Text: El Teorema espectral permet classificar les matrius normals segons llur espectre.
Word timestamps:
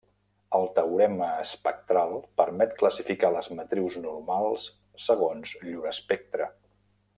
El 0.59 0.63
Teorema 0.77 1.27
espectral 1.41 2.15
permet 2.41 2.73
classificar 2.79 3.31
les 3.37 3.51
matrius 3.61 3.99
normals 4.07 4.67
segons 5.09 5.55
llur 5.67 5.87
espectre. 5.95 6.51